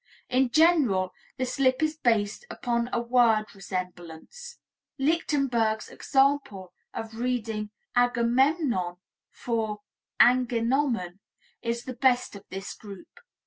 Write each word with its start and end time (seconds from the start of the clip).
In 0.29 0.49
general, 0.49 1.13
the 1.37 1.45
slip 1.45 1.83
is 1.83 1.95
based 1.95 2.43
upon 2.49 2.89
a 2.91 2.99
word 2.99 3.53
resemblance. 3.53 4.57
Lichtenberg's 4.97 5.89
example 5.89 6.73
of 6.91 7.17
reading 7.19 7.69
"Agamemnon" 7.95 8.95
for 9.29 9.81
"angenommen" 10.19 11.19
is 11.61 11.83
the 11.83 11.93
best 11.93 12.35
of 12.35 12.45
this 12.49 12.73
group. 12.73 13.19